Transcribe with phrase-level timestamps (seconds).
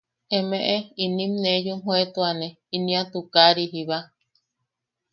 [0.37, 0.75] Emeʼe
[1.05, 3.97] inim nee yumjoetuane inia tukari jiba.